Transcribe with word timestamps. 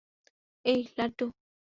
এই, 0.65 0.81
লাড্ডু! 0.97 1.25